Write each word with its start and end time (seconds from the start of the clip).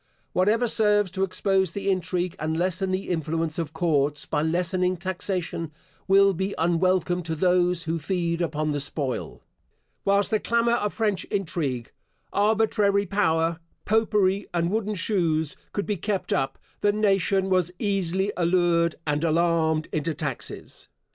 Whatever 0.33 0.67
serves 0.67 1.11
to 1.11 1.21
expose 1.23 1.73
the 1.73 1.87
intrigue 1.91 2.35
and 2.39 2.57
lessen 2.57 2.89
the 2.89 3.07
influence 3.11 3.59
of 3.59 3.71
courts, 3.71 4.25
by 4.25 4.41
lessening 4.41 4.97
taxation, 4.97 5.71
will 6.07 6.33
be 6.33 6.55
unwelcome 6.57 7.21
to 7.21 7.35
those 7.35 7.83
who 7.83 7.99
feed 7.99 8.41
upon 8.41 8.71
the 8.71 8.79
spoil. 8.79 9.43
Whilst 10.03 10.31
the 10.31 10.39
clamour 10.39 10.73
of 10.77 10.91
French 10.91 11.23
intrigue, 11.25 11.91
arbitrary 12.33 13.05
power, 13.05 13.59
popery, 13.85 14.47
and 14.55 14.71
wooden 14.71 14.95
shoes 14.95 15.55
could 15.71 15.85
be 15.85 15.97
kept 15.97 16.33
up, 16.33 16.57
the 16.79 16.91
nation 16.91 17.51
was 17.51 17.71
easily 17.77 18.33
allured 18.35 18.95
and 19.05 19.23
alarmed 19.23 19.87
into 19.93 20.15
taxes. 20.15 20.89